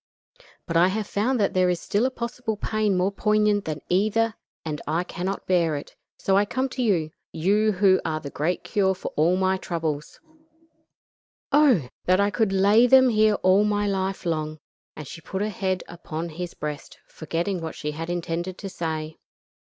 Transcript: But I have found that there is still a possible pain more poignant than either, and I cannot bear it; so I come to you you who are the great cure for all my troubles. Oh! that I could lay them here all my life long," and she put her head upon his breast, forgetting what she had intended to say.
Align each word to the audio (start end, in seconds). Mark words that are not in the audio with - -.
But 0.65 0.75
I 0.77 0.87
have 0.87 1.05
found 1.05 1.39
that 1.39 1.53
there 1.53 1.69
is 1.69 1.79
still 1.79 2.07
a 2.07 2.09
possible 2.09 2.57
pain 2.57 2.97
more 2.97 3.11
poignant 3.11 3.65
than 3.65 3.81
either, 3.87 4.33
and 4.65 4.81
I 4.87 5.03
cannot 5.03 5.45
bear 5.45 5.75
it; 5.75 5.95
so 6.17 6.35
I 6.35 6.43
come 6.43 6.69
to 6.69 6.81
you 6.81 7.11
you 7.31 7.73
who 7.73 8.01
are 8.03 8.19
the 8.19 8.31
great 8.31 8.63
cure 8.63 8.95
for 8.95 9.09
all 9.15 9.35
my 9.37 9.57
troubles. 9.57 10.19
Oh! 11.51 11.87
that 12.05 12.19
I 12.19 12.31
could 12.31 12.51
lay 12.51 12.87
them 12.87 13.09
here 13.09 13.35
all 13.43 13.63
my 13.63 13.85
life 13.85 14.25
long," 14.25 14.57
and 14.95 15.07
she 15.07 15.21
put 15.21 15.43
her 15.43 15.49
head 15.49 15.83
upon 15.87 16.29
his 16.29 16.55
breast, 16.55 16.97
forgetting 17.05 17.61
what 17.61 17.75
she 17.75 17.91
had 17.91 18.09
intended 18.09 18.57
to 18.57 18.69
say. 18.69 19.17